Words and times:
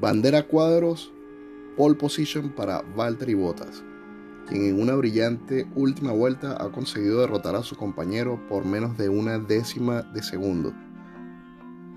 Bandera 0.00 0.44
cuadros, 0.44 1.12
pole 1.76 1.94
position 1.94 2.48
para 2.48 2.80
Valtteri 2.96 3.34
Bottas, 3.34 3.84
quien 4.48 4.64
en 4.64 4.80
una 4.80 4.94
brillante 4.94 5.68
última 5.74 6.10
vuelta 6.10 6.56
ha 6.58 6.72
conseguido 6.72 7.20
derrotar 7.20 7.54
a 7.54 7.62
su 7.62 7.76
compañero 7.76 8.40
por 8.48 8.64
menos 8.64 8.96
de 8.96 9.10
una 9.10 9.38
décima 9.38 10.00
de 10.00 10.22
segundo. 10.22 10.72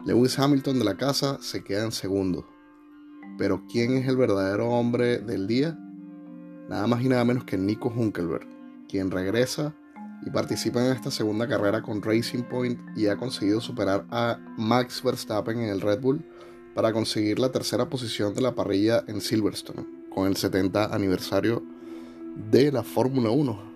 Lewis 0.05 0.38
Hamilton 0.38 0.80
de 0.80 0.84
la 0.84 0.98
casa 0.98 1.38
se 1.39 1.63
queda 1.63 1.86
en 1.86 1.94
segundo. 1.94 2.45
Pero 3.38 3.63
¿quién 3.71 3.94
es 3.94 4.05
el 4.09 4.17
verdadero 4.17 4.67
hombre 4.67 5.20
del 5.20 5.48
día? 5.48 5.80
Nada 6.67 6.88
más 6.88 7.02
y 7.04 7.08
nada 7.08 7.23
menos 7.23 7.45
que 7.45 7.58
Nico 7.58 7.88
Hunkelberg, 7.88 8.49
quien 8.90 9.12
regresa 9.12 9.73
y 10.26 10.30
participa 10.30 10.85
en 10.85 10.91
esta 10.91 11.09
segunda 11.09 11.48
carrera 11.48 11.81
con 11.81 12.02
Racing 12.02 12.44
Point 12.44 12.81
y 12.98 13.08
ha 13.08 13.16
conseguido 13.16 13.62
superar 13.62 14.05
a 14.09 14.40
Max 14.58 15.02
Verstappen 15.02 15.58
en 15.62 15.70
el 15.70 15.80
Red 15.80 16.02
Bull 16.02 16.22
para 16.73 16.94
conseguir 16.94 17.40
la 17.40 17.52
tercera 17.52 17.90
posición 17.90 18.34
de 18.34 18.41
la 18.41 18.55
parrilla 18.55 19.04
en 19.08 19.22
Silverstone, 19.22 19.86
con 20.09 20.27
el 20.27 20.38
70 20.38 20.94
aniversario 20.94 21.64
de 22.52 22.72
la 22.72 22.84
Fórmula 22.84 23.30
1. 23.30 23.73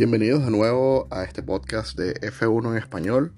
Bienvenidos 0.00 0.42
de 0.46 0.50
nuevo 0.50 1.06
a 1.10 1.24
este 1.24 1.42
podcast 1.42 1.94
de 1.94 2.14
F1 2.22 2.70
en 2.70 2.78
español. 2.78 3.34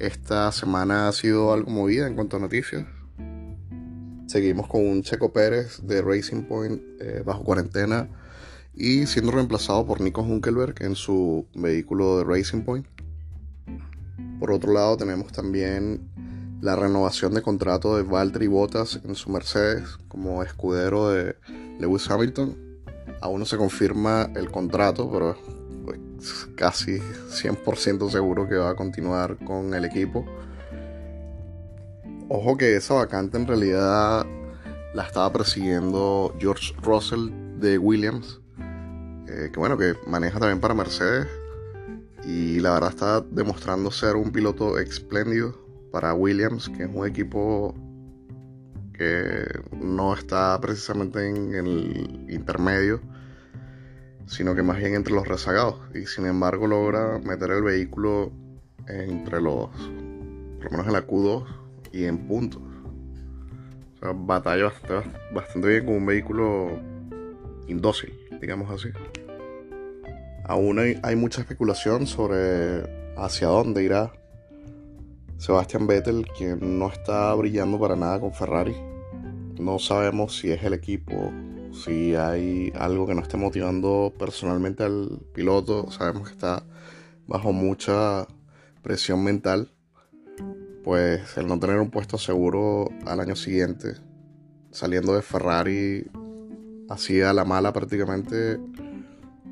Esta 0.00 0.50
semana 0.50 1.06
ha 1.06 1.12
sido 1.12 1.52
algo 1.52 1.70
movida 1.70 2.08
en 2.08 2.16
cuanto 2.16 2.36
a 2.36 2.40
noticias. 2.40 2.84
Seguimos 4.26 4.66
con 4.66 4.84
un 4.84 5.04
Checo 5.04 5.32
Pérez 5.32 5.80
de 5.84 6.02
Racing 6.02 6.42
Point 6.42 6.82
eh, 6.98 7.22
bajo 7.24 7.44
cuarentena 7.44 8.08
y 8.74 9.06
siendo 9.06 9.30
reemplazado 9.30 9.86
por 9.86 10.00
Nico 10.00 10.22
Hunkelberg 10.22 10.74
en 10.82 10.96
su 10.96 11.46
vehículo 11.54 12.18
de 12.18 12.24
Racing 12.24 12.62
Point. 12.62 12.88
Por 14.40 14.50
otro 14.50 14.72
lado 14.72 14.96
tenemos 14.96 15.30
también 15.30 16.00
la 16.62 16.74
renovación 16.74 17.32
de 17.32 17.42
contrato 17.42 17.96
de 17.96 18.02
Valtteri 18.02 18.48
Bottas 18.48 18.98
en 19.04 19.14
su 19.14 19.30
Mercedes 19.30 19.98
como 20.08 20.42
escudero 20.42 21.10
de 21.10 21.36
Lewis 21.78 22.10
Hamilton. 22.10 22.56
Aún 23.20 23.38
no 23.38 23.46
se 23.46 23.56
confirma 23.56 24.28
el 24.34 24.50
contrato, 24.50 25.08
pero 25.12 25.36
casi 26.56 26.98
100% 26.98 28.10
seguro 28.10 28.48
que 28.48 28.56
va 28.56 28.70
a 28.70 28.74
continuar 28.74 29.36
con 29.44 29.74
el 29.74 29.84
equipo. 29.84 30.24
Ojo 32.28 32.56
que 32.56 32.76
esa 32.76 32.94
vacante 32.94 33.36
en 33.36 33.46
realidad 33.46 34.26
la 34.94 35.02
estaba 35.02 35.32
persiguiendo 35.32 36.34
George 36.38 36.74
Russell 36.82 37.30
de 37.58 37.78
Williams, 37.78 38.40
eh, 39.28 39.50
que 39.52 39.58
bueno, 39.58 39.76
que 39.78 39.94
maneja 40.06 40.38
también 40.38 40.60
para 40.60 40.74
Mercedes. 40.74 41.28
Y 42.24 42.58
la 42.58 42.72
verdad 42.72 42.90
está 42.90 43.20
demostrando 43.20 43.90
ser 43.90 44.16
un 44.16 44.32
piloto 44.32 44.78
espléndido 44.78 45.54
para 45.92 46.12
Williams, 46.14 46.68
que 46.68 46.84
es 46.84 46.90
un 46.92 47.06
equipo 47.06 47.74
que 48.92 49.44
no 49.72 50.14
está 50.14 50.58
precisamente 50.60 51.28
en 51.28 51.54
el 51.54 52.26
intermedio 52.28 53.00
sino 54.26 54.54
que 54.54 54.62
más 54.62 54.78
bien 54.78 54.94
entre 54.94 55.14
los 55.14 55.26
rezagados. 55.26 55.76
Y 55.94 56.06
sin 56.06 56.26
embargo 56.26 56.66
logra 56.66 57.18
meter 57.18 57.50
el 57.50 57.62
vehículo 57.62 58.32
entre 58.88 59.40
los, 59.40 59.70
por 59.70 60.64
lo 60.64 60.70
menos 60.70 60.86
en 60.86 60.92
la 60.92 61.06
Q2 61.06 61.44
y 61.92 62.04
en 62.04 62.26
puntos. 62.26 62.62
O 63.94 63.98
sea, 63.98 64.12
batalla 64.14 64.64
bastante, 64.64 65.10
bastante 65.32 65.68
bien 65.68 65.86
con 65.86 65.94
un 65.94 66.06
vehículo 66.06 66.78
indócil, 67.66 68.12
digamos 68.40 68.70
así. 68.70 68.90
Aún 70.44 70.78
hay, 70.78 71.16
mucha 71.16 71.40
especulación 71.40 72.06
sobre 72.06 72.84
hacia 73.16 73.48
dónde 73.48 73.82
irá 73.82 74.12
Sebastian 75.38 75.86
Vettel, 75.86 76.26
quien 76.36 76.78
no 76.78 76.88
está 76.88 77.34
brillando 77.34 77.80
para 77.80 77.96
nada 77.96 78.20
con 78.20 78.32
Ferrari. 78.32 78.76
No 79.58 79.78
sabemos 79.78 80.38
si 80.38 80.52
es 80.52 80.62
el 80.62 80.74
equipo 80.74 81.32
si 81.84 82.14
hay 82.14 82.72
algo 82.74 83.06
que 83.06 83.14
no 83.14 83.22
esté 83.22 83.36
motivando 83.36 84.12
personalmente 84.18 84.84
al 84.84 85.20
piloto, 85.32 85.90
sabemos 85.90 86.28
que 86.28 86.34
está 86.34 86.64
bajo 87.26 87.52
mucha 87.52 88.26
presión 88.82 89.22
mental, 89.22 89.72
pues 90.84 91.36
el 91.36 91.46
no 91.46 91.58
tener 91.58 91.78
un 91.78 91.90
puesto 91.90 92.18
seguro 92.18 92.88
al 93.04 93.20
año 93.20 93.36
siguiente, 93.36 93.94
saliendo 94.70 95.14
de 95.14 95.22
Ferrari 95.22 96.06
así 96.88 97.20
a 97.20 97.32
la 97.32 97.44
mala 97.44 97.72
prácticamente, 97.72 98.58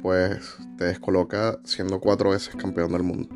pues 0.03 0.57
te 0.79 0.84
descoloca 0.84 1.59
siendo 1.65 2.01
cuatro 2.01 2.31
veces 2.31 2.55
campeón 2.57 2.93
del 2.93 3.03
mundo. 3.03 3.29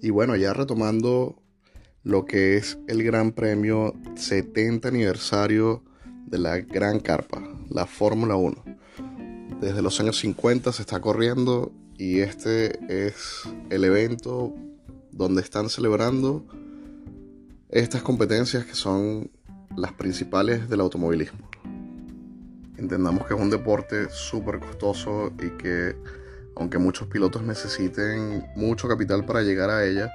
Y 0.00 0.10
bueno, 0.10 0.36
ya 0.36 0.52
retomando 0.52 1.42
lo 2.02 2.24
que 2.24 2.56
es 2.56 2.78
el 2.86 3.02
Gran 3.02 3.32
Premio 3.32 3.94
70 4.16 4.88
aniversario 4.88 5.82
de 6.30 6.38
la 6.38 6.58
gran 6.58 7.00
carpa, 7.00 7.42
la 7.70 7.86
Fórmula 7.86 8.36
1. 8.36 8.64
Desde 9.60 9.82
los 9.82 9.98
años 10.00 10.18
50 10.18 10.72
se 10.72 10.82
está 10.82 11.00
corriendo 11.00 11.72
y 11.96 12.20
este 12.20 12.78
es 13.06 13.42
el 13.70 13.84
evento 13.84 14.54
donde 15.10 15.42
están 15.42 15.68
celebrando 15.68 16.46
estas 17.70 18.02
competencias 18.02 18.64
que 18.66 18.74
son 18.74 19.30
las 19.76 19.92
principales 19.92 20.68
del 20.68 20.80
automovilismo. 20.80 21.48
Entendamos 22.76 23.26
que 23.26 23.34
es 23.34 23.40
un 23.40 23.50
deporte 23.50 24.08
súper 24.10 24.60
costoso 24.60 25.32
y 25.42 25.50
que 25.56 25.96
aunque 26.56 26.78
muchos 26.78 27.08
pilotos 27.08 27.42
necesiten 27.42 28.44
mucho 28.56 28.88
capital 28.88 29.24
para 29.24 29.42
llegar 29.42 29.70
a 29.70 29.84
ella, 29.84 30.12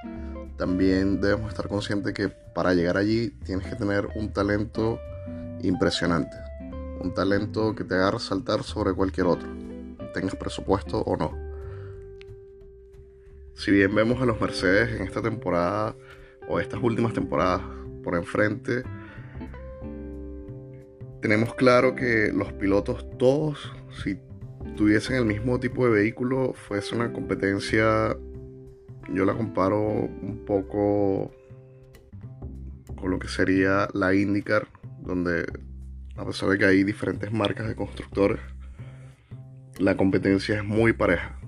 también 0.56 1.20
debemos 1.20 1.48
estar 1.48 1.68
conscientes 1.68 2.12
que 2.14 2.28
para 2.28 2.74
llegar 2.74 2.96
allí 2.96 3.30
tienes 3.44 3.66
que 3.66 3.76
tener 3.76 4.08
un 4.14 4.32
talento 4.32 4.98
impresionante. 5.66 6.36
Un 7.00 7.12
talento 7.14 7.74
que 7.74 7.84
te 7.84 7.94
haga 7.94 8.12
resaltar 8.12 8.62
sobre 8.62 8.92
cualquier 8.94 9.26
otro, 9.26 9.48
tengas 10.12 10.36
presupuesto 10.36 11.00
o 11.00 11.16
no. 11.16 11.32
Si 13.54 13.70
bien 13.70 13.94
vemos 13.94 14.20
a 14.20 14.26
los 14.26 14.40
Mercedes 14.40 14.98
en 14.98 15.06
esta 15.06 15.22
temporada 15.22 15.94
o 16.48 16.58
estas 16.60 16.82
últimas 16.82 17.12
temporadas 17.12 17.62
por 18.02 18.16
enfrente, 18.16 18.82
tenemos 21.20 21.54
claro 21.54 21.94
que 21.94 22.32
los 22.34 22.52
pilotos 22.52 23.06
todos, 23.18 23.72
si 24.02 24.18
tuviesen 24.76 25.16
el 25.16 25.24
mismo 25.24 25.58
tipo 25.60 25.86
de 25.86 25.92
vehículo, 25.92 26.52
fuese 26.52 26.94
una 26.94 27.12
competencia, 27.12 28.16
yo 29.12 29.24
la 29.24 29.34
comparo 29.34 29.80
un 29.80 30.42
poco 30.44 31.30
con 32.96 33.10
lo 33.10 33.18
que 33.18 33.28
sería 33.28 33.88
la 33.94 34.14
IndyCar 34.14 34.66
donde 35.04 35.46
a 36.16 36.24
pesar 36.24 36.48
de 36.48 36.58
que 36.58 36.64
hay 36.64 36.84
diferentes 36.84 37.32
marcas 37.32 37.68
de 37.68 37.74
constructores, 37.74 38.40
la 39.78 39.96
competencia 39.96 40.56
es 40.56 40.64
muy 40.64 40.92
pareja, 40.92 41.38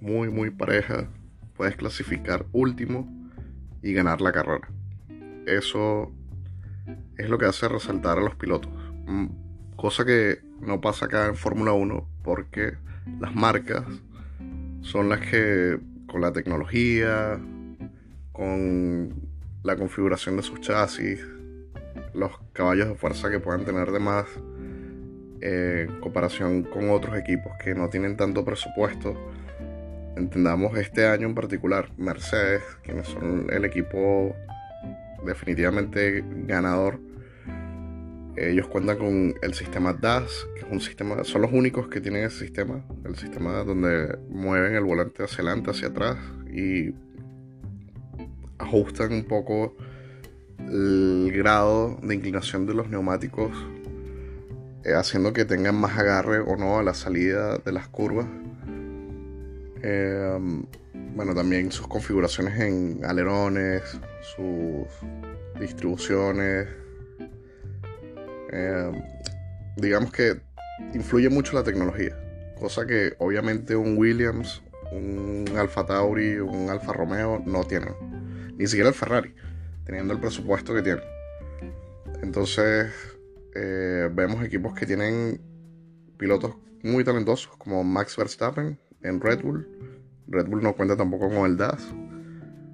muy 0.00 0.30
muy 0.30 0.50
pareja. 0.50 1.08
Puedes 1.54 1.76
clasificar 1.76 2.46
último 2.52 3.10
y 3.82 3.92
ganar 3.92 4.20
la 4.20 4.32
carrera. 4.32 4.68
Eso 5.46 6.12
es 7.16 7.28
lo 7.28 7.38
que 7.38 7.46
hace 7.46 7.68
resaltar 7.68 8.18
a 8.18 8.22
los 8.22 8.34
pilotos. 8.34 8.70
Mm, 9.06 9.26
cosa 9.76 10.04
que 10.04 10.40
no 10.60 10.80
pasa 10.80 11.06
acá 11.06 11.26
en 11.26 11.36
Fórmula 11.36 11.72
1 11.72 12.08
porque 12.22 12.74
las 13.20 13.34
marcas 13.34 13.84
son 14.80 15.08
las 15.08 15.20
que 15.20 15.78
con 16.06 16.20
la 16.20 16.32
tecnología, 16.32 17.38
con 18.32 19.14
la 19.62 19.76
configuración 19.76 20.36
de 20.36 20.42
sus 20.42 20.60
chasis, 20.60 21.20
los 22.16 22.32
caballos 22.52 22.88
de 22.88 22.94
fuerza 22.94 23.30
que 23.30 23.38
puedan 23.38 23.64
tener 23.64 23.92
de 23.92 23.98
más 23.98 24.26
eh, 25.40 25.86
en 25.88 26.00
comparación 26.00 26.62
con 26.62 26.90
otros 26.90 27.16
equipos 27.16 27.52
que 27.62 27.74
no 27.74 27.88
tienen 27.88 28.16
tanto 28.16 28.44
presupuesto. 28.44 29.14
Entendamos 30.16 30.76
este 30.78 31.06
año 31.06 31.26
en 31.26 31.34
particular, 31.34 31.90
Mercedes, 31.98 32.62
quienes 32.82 33.06
son 33.08 33.46
el 33.50 33.64
equipo 33.66 34.34
definitivamente 35.24 36.24
ganador. 36.46 36.98
Ellos 38.36 38.66
cuentan 38.68 38.98
con 38.98 39.34
el 39.42 39.54
sistema 39.54 39.92
DAS, 39.92 40.46
que 40.54 40.60
es 40.60 40.66
un 40.70 40.80
sistema, 40.80 41.22
son 41.24 41.42
los 41.42 41.52
únicos 41.52 41.88
que 41.88 42.00
tienen 42.00 42.24
ese 42.24 42.40
sistema, 42.40 42.84
el 43.04 43.16
sistema 43.16 43.62
donde 43.62 44.18
mueven 44.28 44.74
el 44.74 44.84
volante 44.84 45.22
hacia 45.22 45.42
adelante, 45.42 45.70
hacia 45.70 45.88
atrás 45.88 46.16
y 46.50 46.94
ajustan 48.58 49.12
un 49.12 49.24
poco 49.24 49.76
el 50.58 51.32
grado 51.34 51.98
de 52.02 52.14
inclinación 52.14 52.66
de 52.66 52.74
los 52.74 52.88
neumáticos, 52.88 53.52
eh, 54.84 54.94
haciendo 54.94 55.32
que 55.32 55.44
tengan 55.44 55.76
más 55.76 55.98
agarre 55.98 56.40
o 56.40 56.56
no 56.56 56.78
a 56.78 56.82
la 56.82 56.94
salida 56.94 57.58
de 57.58 57.72
las 57.72 57.88
curvas. 57.88 58.26
Eh, 59.82 60.38
bueno, 61.14 61.34
también 61.34 61.70
sus 61.72 61.86
configuraciones 61.86 62.58
en 62.60 63.04
alerones, 63.04 63.82
sus 64.36 64.86
distribuciones. 65.60 66.68
Eh, 68.52 68.92
digamos 69.76 70.12
que 70.12 70.40
influye 70.94 71.28
mucho 71.28 71.54
la 71.54 71.62
tecnología, 71.62 72.16
cosa 72.58 72.86
que 72.86 73.14
obviamente 73.18 73.76
un 73.76 73.96
Williams, 73.96 74.62
un 74.92 75.44
Alfa 75.56 75.84
Tauri, 75.84 76.38
un 76.38 76.70
Alfa 76.70 76.92
Romeo 76.92 77.42
no 77.44 77.64
tienen, 77.64 77.94
ni 78.56 78.66
siquiera 78.66 78.88
el 78.88 78.94
Ferrari 78.94 79.34
teniendo 79.86 80.12
el 80.12 80.20
presupuesto 80.20 80.74
que 80.74 80.82
tienen. 80.82 81.04
Entonces, 82.22 82.92
eh, 83.54 84.10
vemos 84.12 84.44
equipos 84.44 84.74
que 84.74 84.84
tienen 84.84 85.40
pilotos 86.18 86.56
muy 86.82 87.04
talentosos, 87.04 87.56
como 87.56 87.82
Max 87.84 88.16
Verstappen 88.16 88.78
en 89.02 89.20
Red 89.20 89.42
Bull. 89.42 89.66
Red 90.28 90.46
Bull 90.46 90.62
no 90.62 90.74
cuenta 90.74 90.96
tampoco 90.96 91.28
con 91.28 91.46
el 91.46 91.56
DAS, 91.56 91.94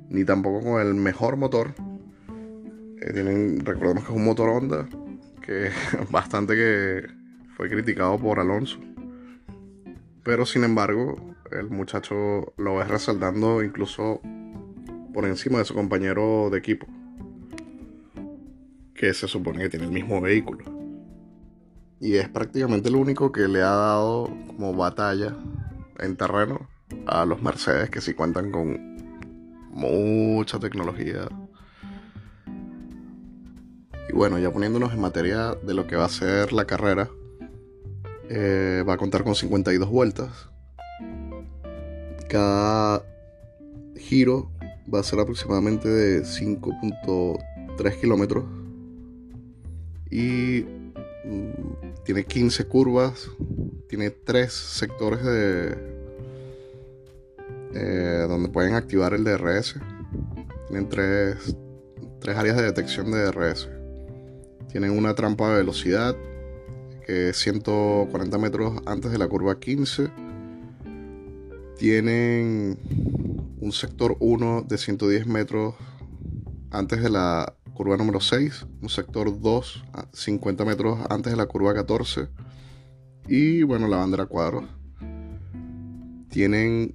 ni 0.09 0.25
tampoco 0.25 0.63
con 0.63 0.81
el 0.81 0.95
mejor 0.95 1.37
motor. 1.37 1.75
Eh, 3.01 3.13
tienen, 3.13 3.65
recordemos 3.65 4.05
que 4.05 4.11
es 4.11 4.17
un 4.17 4.25
motor 4.25 4.49
Honda, 4.49 4.89
que 5.43 5.71
bastante 6.11 6.55
que 6.55 7.07
fue 7.57 7.69
criticado 7.69 8.19
por 8.19 8.41
Alonso. 8.41 8.79
Pero 10.25 10.47
sin 10.47 10.65
embargo, 10.65 11.35
el 11.51 11.69
muchacho 11.69 12.55
lo 12.57 12.77
ves 12.77 12.89
resaltando 12.89 13.63
incluso 13.63 14.21
por 15.13 15.27
encima 15.27 15.59
de 15.59 15.65
su 15.65 15.75
compañero 15.75 16.49
de 16.51 16.59
equipo 16.59 16.87
que 19.03 19.13
se 19.15 19.27
supone 19.27 19.59
que 19.59 19.69
tiene 19.69 19.87
el 19.87 19.91
mismo 19.91 20.21
vehículo. 20.21 20.65
Y 21.99 22.15
es 22.15 22.29
prácticamente 22.29 22.89
lo 22.89 22.99
único 22.99 23.33
que 23.33 23.49
le 23.49 23.61
ha 23.61 23.75
dado 23.75 24.31
como 24.47 24.75
batalla 24.75 25.35
en 25.99 26.17
terreno 26.17 26.69
a 27.09 27.25
los 27.25 27.43
Mercedes 27.43 27.91
que 27.91 28.01
sí 28.01 28.15
cuentan 28.15 28.53
con 28.53 28.79
mucha 29.73 30.61
tecnología. 30.61 31.27
Y 34.09 34.13
bueno, 34.13 34.39
ya 34.39 34.53
poniéndonos 34.53 34.93
en 34.93 35.01
materia 35.01 35.57
de 35.61 35.75
lo 35.75 35.89
que 35.89 35.97
va 35.97 36.05
a 36.05 36.09
ser 36.09 36.53
la 36.53 36.65
carrera, 36.65 37.11
eh, 38.29 38.85
va 38.89 38.95
a 38.95 38.99
contar 38.99 39.25
con 39.25 39.35
52 39.35 39.91
vueltas. 39.91 40.49
Cada 42.29 43.03
giro 43.97 44.53
va 44.95 45.01
a 45.01 45.03
ser 45.03 45.19
aproximadamente 45.19 45.89
de 45.89 46.23
5.3 46.23 48.01
kilómetros 48.01 48.62
y 50.13 50.67
mm, 51.25 52.05
tiene 52.05 52.25
15 52.25 52.67
curvas, 52.67 53.31
tiene 53.89 54.11
tres 54.11 54.53
sectores 54.53 55.25
de 55.25 55.75
eh, 57.75 58.27
donde 58.29 58.51
pueden 58.51 58.75
activar 58.75 59.15
el 59.15 59.25
DRS. 59.25 59.77
Tienen 60.69 60.91
tres, 60.91 61.57
tres 62.21 62.37
áreas 62.37 62.57
de 62.59 62.65
detección 62.65 63.11
de 63.11 63.25
DRS. 63.25 63.71
Tienen 64.71 64.91
una 64.91 65.15
trampa 65.15 65.49
de 65.49 65.57
velocidad 65.57 66.15
que 67.07 67.31
es 67.31 67.39
140 67.39 68.39
metros 68.39 68.81
antes 68.85 69.11
de 69.11 69.19
la 69.19 69.27
curva 69.27 69.59
15. 69.59 70.11
Tienen 71.79 72.79
un 73.61 73.73
sector 73.73 74.17
1 74.21 74.67
de 74.69 74.77
110 74.77 75.27
metros 75.27 75.75
antes 76.71 77.03
de 77.03 77.09
la 77.09 77.55
curva 77.83 77.97
número 77.97 78.21
6, 78.21 78.65
un 78.81 78.89
sector 78.89 79.41
2 79.41 79.85
a 79.93 80.07
50 80.13 80.65
metros 80.65 81.01
antes 81.11 81.33
de 81.33 81.37
la 81.37 81.47
curva 81.47 81.75
14 81.75 82.29
y 83.27 83.65
bueno, 83.65 83.89
la 83.89 83.97
bandera 83.97 84.27
cuadros. 84.27 84.67
Tienen 86.29 86.95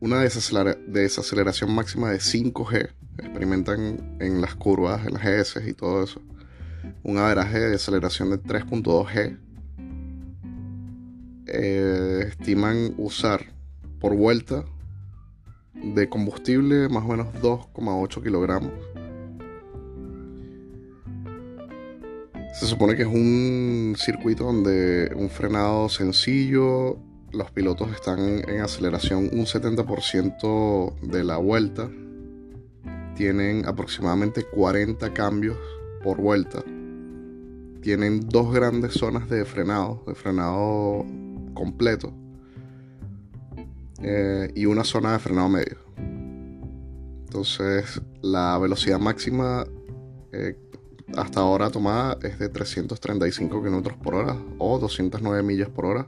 una 0.00 0.18
desaceleración 0.18 1.72
máxima 1.72 2.10
de 2.10 2.18
5G, 2.18 2.90
experimentan 3.18 4.16
en 4.18 4.40
las 4.40 4.56
curvas, 4.56 5.06
en 5.06 5.14
las 5.14 5.22
GS 5.22 5.64
y 5.64 5.74
todo 5.74 6.02
eso. 6.02 6.20
Un 7.04 7.18
averaje 7.18 7.60
de 7.60 7.76
aceleración 7.76 8.30
de 8.30 8.42
3.2G. 8.42 9.38
Eh, 11.46 12.24
estiman 12.30 12.94
usar 12.98 13.44
por 14.00 14.16
vuelta 14.16 14.64
de 15.72 16.08
combustible 16.08 16.88
más 16.88 17.04
o 17.04 17.08
menos 17.10 17.28
2,8 17.34 18.24
kilogramos 18.24 18.72
Se 22.56 22.64
supone 22.64 22.96
que 22.96 23.02
es 23.02 23.08
un 23.08 23.96
circuito 23.98 24.44
donde 24.44 25.12
un 25.14 25.28
frenado 25.28 25.90
sencillo, 25.90 26.96
los 27.30 27.50
pilotos 27.50 27.90
están 27.92 28.18
en 28.48 28.62
aceleración 28.62 29.28
un 29.30 29.44
70% 29.44 31.00
de 31.02 31.22
la 31.22 31.36
vuelta, 31.36 31.90
tienen 33.14 33.66
aproximadamente 33.66 34.44
40 34.44 35.12
cambios 35.12 35.58
por 36.02 36.18
vuelta, 36.18 36.64
tienen 37.82 38.20
dos 38.26 38.50
grandes 38.54 38.94
zonas 38.94 39.28
de 39.28 39.44
frenado, 39.44 40.02
de 40.06 40.14
frenado 40.14 41.04
completo, 41.52 42.14
eh, 44.02 44.50
y 44.54 44.64
una 44.64 44.84
zona 44.84 45.12
de 45.12 45.18
frenado 45.18 45.50
medio. 45.50 45.76
Entonces 47.26 48.00
la 48.22 48.56
velocidad 48.56 48.98
máxima 48.98 49.66
eh, 50.32 50.56
hasta 51.14 51.40
ahora 51.40 51.70
tomada 51.70 52.16
es 52.22 52.38
de 52.38 52.48
335 52.48 53.62
km 53.62 53.98
por 53.98 54.14
hora 54.14 54.34
o 54.58 54.78
209 54.78 55.42
millas 55.42 55.68
por 55.68 55.84
hora. 55.86 56.06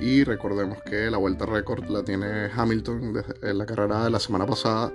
Y 0.00 0.24
recordemos 0.24 0.82
que 0.82 1.10
la 1.10 1.18
vuelta 1.18 1.46
récord 1.46 1.88
la 1.88 2.04
tiene 2.04 2.50
Hamilton 2.54 3.22
en 3.42 3.58
la 3.58 3.64
carrera 3.64 4.04
de 4.04 4.10
la 4.10 4.18
semana 4.18 4.44
pasada 4.44 4.92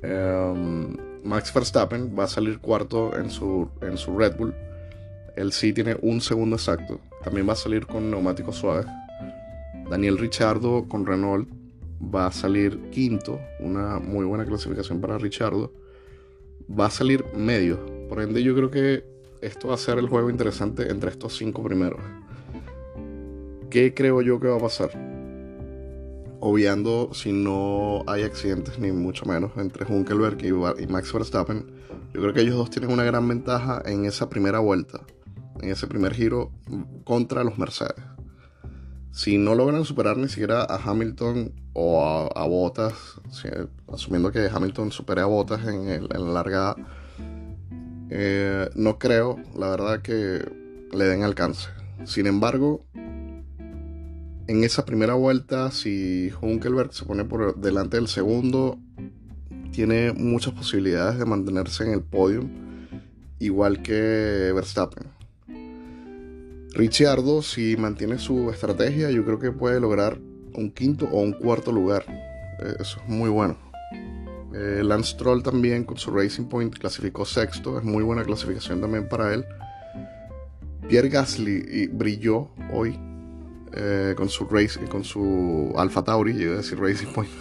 Em, 0.01 0.95
Max 1.23 1.53
Verstappen 1.53 2.15
va 2.17 2.25
a 2.25 2.27
salir 2.27 2.59
cuarto 2.59 3.17
en 3.17 3.29
su, 3.29 3.69
en 3.81 3.97
su 3.97 4.17
Red 4.17 4.37
Bull. 4.37 4.53
Él 5.35 5.51
sí 5.51 5.73
tiene 5.73 5.97
un 6.01 6.21
segundo 6.21 6.55
exacto. 6.55 6.99
También 7.23 7.47
va 7.47 7.53
a 7.53 7.57
salir 7.57 7.85
con 7.85 8.09
neumáticos 8.09 8.57
suaves. 8.57 8.85
Daniel 9.89 10.17
Richardo 10.17 10.87
con 10.87 11.05
Renault 11.05 11.60
va 12.03 12.27
a 12.27 12.31
salir 12.31 12.89
quinto. 12.91 13.39
Una 13.60 14.00
muy 14.00 14.25
buena 14.25 14.46
clasificación 14.46 15.01
para 15.01 15.17
Richardo. 15.17 15.74
Va 16.70 16.88
a 16.88 16.91
salir 16.91 17.25
medio. 17.36 18.08
Por 18.08 18.22
ende, 18.22 18.43
yo 18.43 18.55
creo 18.55 18.72
que 18.72 19.03
esto 19.41 19.70
va 19.70 19.75
a 19.75 19.77
ser 19.77 19.98
el 19.98 20.08
juego 20.08 20.29
interesante 20.29 20.89
entre 20.91 21.12
estos 21.12 21.36
cinco 21.36 21.63
primeros. 21.63 22.00
¿Qué 23.70 23.93
creo 23.93 24.22
yo 24.22 24.39
que 24.39 24.48
va 24.48 24.58
a 24.58 24.60
pasar? 24.60 24.91
Obviando 26.39 27.13
si 27.13 27.31
no 27.31 28.03
hay 28.08 28.24
accidentes, 28.24 28.79
ni 28.79 28.91
mucho 28.91 29.25
menos, 29.25 29.51
entre 29.58 29.86
Hunkelberg 29.86 30.43
y 30.43 30.88
Max 30.88 31.13
Verstappen, 31.13 31.65
yo 32.13 32.22
creo 32.22 32.34
que 32.34 32.41
ellos 32.41 32.55
dos 32.55 32.70
tienen 32.70 32.91
una 32.91 33.03
gran 33.03 33.27
ventaja 33.27 33.81
en 33.86 34.05
esa 34.05 34.27
primera 34.27 34.60
vuelta, 34.60 35.01
en 35.62 35.70
ese 35.70 35.88
primer 35.88 36.13
giro 36.13 36.51
contra 37.05 37.43
los 37.43 37.58
Mercedes. 37.58 38.03
Si 39.11 39.37
no 39.37 39.55
logran 39.55 39.83
superar 39.83 40.17
ni 40.17 40.29
siquiera 40.29 40.63
a 40.63 40.77
Hamilton 40.77 41.53
o 41.73 42.29
a, 42.33 42.47
Bottas, 42.47 42.93
asumiendo 43.91 44.31
que 44.31 44.49
Hamilton 44.51 44.91
supere 44.91 45.21
a 45.21 45.25
Bottas 45.25 45.67
en, 45.67 46.07
la 46.07 46.19
largada, 46.19 46.75
eh, 48.09 48.69
no 48.75 48.97
creo, 48.99 49.37
la 49.57 49.69
verdad, 49.69 50.01
que 50.01 50.49
le 50.93 51.05
den 51.05 51.23
alcance. 51.23 51.69
Sin 52.05 52.25
embargo, 52.25 52.85
en 54.47 54.63
esa 54.63 54.85
primera 54.85 55.13
vuelta, 55.13 55.71
si 55.71 56.31
Hunkelberg 56.41 56.93
se 56.93 57.05
pone 57.05 57.25
por 57.25 57.57
delante 57.57 57.97
del 57.97 58.07
segundo, 58.07 58.79
tiene 59.71 60.13
muchas 60.13 60.53
posibilidades 60.53 61.19
de 61.19 61.25
mantenerse 61.25 61.83
en 61.83 61.91
el 61.91 62.01
podio, 62.01 62.49
igual 63.39 63.81
que 63.81 64.51
Verstappen. 64.53 65.20
Ricciardo, 66.73 67.41
si 67.41 67.75
mantiene 67.75 68.17
su 68.17 68.49
estrategia, 68.49 69.11
yo 69.11 69.25
creo 69.25 69.39
que 69.39 69.51
puede 69.51 69.79
lograr 69.79 70.19
un 70.53 70.71
quinto 70.71 71.05
o 71.11 71.19
un 71.19 71.33
cuarto 71.33 71.71
lugar. 71.71 72.05
Eh, 72.07 72.75
eso 72.79 72.99
es 73.01 73.09
muy 73.09 73.29
bueno. 73.29 73.57
Eh, 74.53 74.81
Lance 74.83 75.11
Stroll 75.11 75.43
también 75.43 75.83
con 75.83 75.97
su 75.97 76.11
Racing 76.11 76.45
Point 76.45 76.77
clasificó 76.77 77.25
sexto, 77.25 77.77
es 77.77 77.83
muy 77.83 78.03
buena 78.03 78.23
clasificación 78.23 78.79
también 78.79 79.07
para 79.07 79.33
él. 79.33 79.45
Pierre 80.87 81.09
Gasly 81.09 81.87
brilló 81.87 82.49
hoy 82.73 82.97
eh, 83.73 84.13
con 84.17 84.29
su 84.29 84.45
race, 84.45 84.79
con 84.89 85.03
su 85.03 85.73
Alfa 85.77 86.03
Tauri, 86.03 86.37
yo 86.37 86.53
a 86.53 86.57
decir 86.57 86.79
Racing 86.79 87.07
Point. 87.13 87.31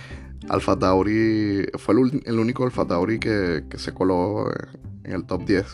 Alfa 0.48 0.78
Tauri 0.78 1.66
fue 1.78 1.94
el, 2.24 2.38
único 2.38 2.64
Alfa 2.64 2.86
Tauri 2.86 3.18
que, 3.18 3.64
se 3.76 3.92
coló 3.92 4.50
en 5.04 5.12
el 5.12 5.24
top 5.24 5.44
10. 5.44 5.66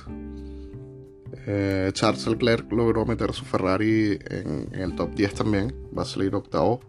Eh, 1.47 1.91
Charles 1.93 2.27
Leclerc 2.27 2.71
logró 2.73 3.07
meter 3.07 3.33
su 3.33 3.45
Ferrari 3.45 4.19
en, 4.31 4.69
el 4.73 4.97
top 4.97 5.15
10 5.15 5.35
también, 5.35 5.75
va 5.97 6.03
a 6.03 6.07
salir 6.07 6.35
octavo. 6.35 6.81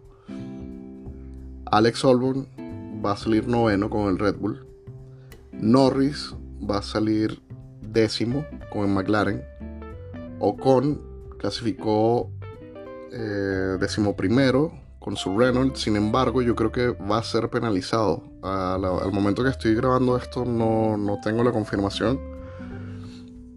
Alex 1.70 2.04
Albon 2.04 2.48
va 3.04 3.12
a 3.12 3.16
salir 3.16 3.46
noveno 3.46 3.88
con 3.88 4.08
el 4.08 4.18
Red 4.18 4.36
Bull. 4.36 4.66
Norris 5.52 6.34
va 6.68 6.78
a 6.78 6.82
salir 6.82 7.40
décimo 7.82 8.44
con 8.72 8.82
el 8.82 8.88
McLaren. 8.88 9.42
Ocon 10.40 11.00
clasificó 11.38 12.30
eh, 13.12 13.76
decimoprimero 13.80 14.72
con 14.98 15.16
su 15.16 15.38
Renault. 15.38 15.76
Sin 15.76 15.96
embargo, 15.96 16.42
yo 16.42 16.54
creo 16.54 16.72
que 16.72 16.88
va 16.88 17.18
a 17.18 17.22
ser 17.22 17.48
penalizado. 17.48 18.24
al 18.42 19.12
momento 19.12 19.42
que 19.42 19.50
estoy 19.50 19.74
grabando 19.74 20.16
esto 20.16 20.44
no, 20.44 21.18
tengo 21.22 21.44
la 21.44 21.52
confirmación. 21.52 22.37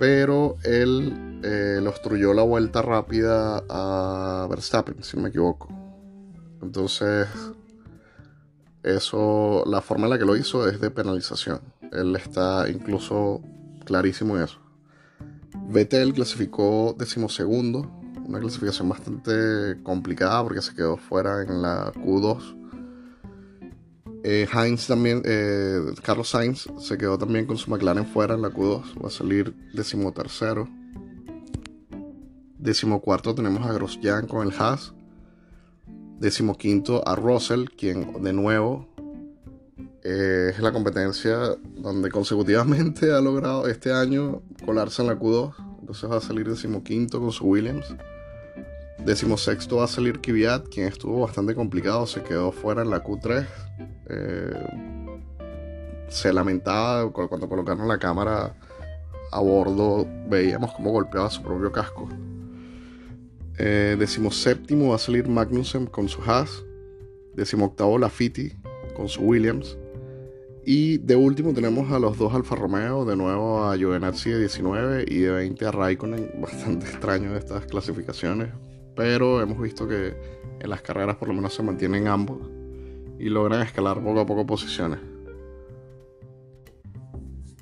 Pero 0.02 0.58
él 0.64 1.42
eh, 1.44 1.78
le 1.80 1.88
obstruyó 1.88 2.34
la 2.34 2.42
vuelta 2.42 2.82
rápida 2.82 3.64
a 3.70 4.48
Verstappen, 4.50 5.04
si 5.04 5.16
no 5.16 5.22
me 5.22 5.30
equivoco. 5.30 5.68
Entonces, 6.60 7.28
eso, 8.82 9.64
la 9.68 9.80
forma 9.82 10.06
en 10.06 10.10
la 10.10 10.18
que 10.18 10.26
lo 10.26 10.36
hizo 10.36 10.68
es 10.68 10.82
de 10.82 10.90
penalización. 10.90 11.62
Él 11.92 12.16
está 12.16 12.68
incluso 12.68 13.44
clarísimo 13.86 14.38
en 14.38 14.46
eso. 14.46 14.58
Vettel 15.70 16.16
clasificó 16.16 16.96
decimosegundo 16.98 17.88
una 18.26 18.40
clasificación 18.40 18.90
bastante 18.90 19.84
complicada 19.84 20.42
porque 20.42 20.64
se 20.64 20.74
quedó 20.74 20.98
fuera 20.98 21.44
en 21.44 21.62
la 21.62 21.94
Q2. 21.94 22.61
Eh, 24.24 24.48
Heinz 24.54 24.86
también, 24.86 25.24
eh, 25.26 25.80
Carlos 26.04 26.30
Sainz 26.30 26.68
se 26.80 26.98
quedó 26.98 27.18
también 27.18 27.48
con 27.48 27.58
su 27.58 27.72
McLaren 27.72 28.06
fuera 28.06 28.36
en 28.36 28.44
la 28.44 28.50
Q2, 28.50 29.04
va 29.04 29.08
a 29.08 29.12
salir 29.12 29.56
decimotercero. 29.74 30.70
Decimocuarto 32.60 33.34
tenemos 33.34 33.68
a 33.68 33.74
Grosjean 33.74 34.28
con 34.28 34.48
el 34.48 34.54
Haas. 34.60 34.94
Decimoquinto 36.20 37.02
a 37.08 37.16
Russell, 37.16 37.66
quien 37.76 38.22
de 38.22 38.32
nuevo 38.32 38.88
eh, 40.04 40.52
es 40.54 40.60
la 40.60 40.72
competencia 40.72 41.58
donde 41.78 42.12
consecutivamente 42.12 43.12
ha 43.14 43.22
logrado 43.22 43.68
este 43.68 43.92
año 43.92 44.44
colarse 44.64 45.02
en 45.02 45.08
la 45.08 45.18
Q2. 45.18 45.56
Entonces 45.80 46.12
va 46.12 46.18
a 46.18 46.22
salir 46.22 46.48
decimoquinto 46.48 47.20
con 47.20 47.32
su 47.32 47.46
Williams. 47.46 47.96
Decimosexto 49.04 49.78
va 49.78 49.86
a 49.86 49.88
salir 49.88 50.22
Kvyat, 50.22 50.70
quien 50.70 50.86
estuvo 50.88 51.22
bastante 51.22 51.56
complicado, 51.56 52.06
se 52.06 52.22
quedó 52.22 52.52
fuera 52.52 52.84
en 52.84 52.92
la 52.92 53.04
Q3. 53.04 53.48
Eh, 54.12 54.52
se 56.10 56.34
lamentaba 56.34 57.10
cuando 57.12 57.48
colocaron 57.48 57.88
la 57.88 57.98
cámara 57.98 58.54
a 59.32 59.40
bordo, 59.40 60.06
veíamos 60.28 60.74
cómo 60.74 60.92
golpeaba 60.92 61.30
su 61.30 61.42
propio 61.42 61.72
casco. 61.72 62.10
Eh, 63.58 63.96
decimoséptimo 63.98 64.90
va 64.90 64.96
a 64.96 65.00
salir 65.00 65.30
Magnussen 65.30 65.86
con 65.86 66.10
su 66.10 66.22
Haas. 66.24 66.64
Decimoctavo 67.34 67.98
Lafitti 67.98 68.52
con 68.94 69.08
su 69.08 69.22
Williams. 69.22 69.78
Y 70.66 70.98
de 70.98 71.16
último 71.16 71.54
tenemos 71.54 71.92
a 71.92 71.98
los 71.98 72.18
dos 72.18 72.34
Alfa 72.34 72.56
Romeo, 72.56 73.06
de 73.06 73.16
nuevo 73.16 73.64
a 73.64 73.78
Giovinazzi 73.78 74.32
de 74.32 74.40
19 74.40 75.06
y 75.08 75.20
de 75.20 75.32
20 75.32 75.66
a 75.66 75.72
Raikkonen. 75.72 76.30
Bastante 76.42 76.88
extraño 76.88 77.36
estas 77.38 77.66
clasificaciones, 77.66 78.50
pero 78.96 79.42
hemos 79.42 79.62
visto 79.62 79.88
que 79.88 80.14
en 80.60 80.70
las 80.70 80.82
carreras 80.82 81.16
por 81.16 81.30
lo 81.30 81.34
menos 81.34 81.54
se 81.54 81.64
mantienen 81.64 82.08
ambos 82.10 82.61
y 83.22 83.30
logran 83.30 83.62
escalar 83.62 84.04
poco 84.04 84.22
a 84.22 84.26
poco 84.26 84.48
posiciones. 84.48 85.00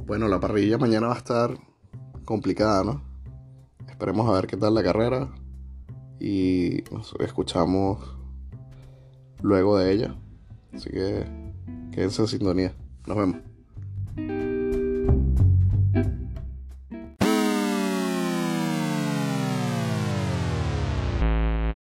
Bueno, 0.06 0.30
la 0.30 0.39
parrilla 0.39 0.78
mañana 0.78 1.08
va 1.08 1.16
a 1.16 1.18
estar 1.18 1.60
complicada, 2.24 2.86
¿no? 2.86 3.01
Esperemos 3.89 4.30
a 4.30 4.32
ver 4.32 4.48
qué 4.48 4.56
tal 4.56 4.74
la 4.74 4.84
carrera 4.84 5.30
y 6.18 6.86
nos 6.92 7.13
escuchamos 7.20 8.00
luego 9.42 9.78
de 9.78 9.92
ella. 9.92 10.16
Así 10.74 10.89
que 10.92 11.28
quédense 11.92 12.22
en 12.22 12.28
sintonía. 12.30 12.74
Nos 13.06 13.18
vemos. 13.18 13.49